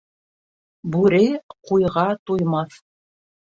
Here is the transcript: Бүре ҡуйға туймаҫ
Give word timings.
Бүре 0.95 1.21
ҡуйға 1.53 2.09
туймаҫ 2.25 2.83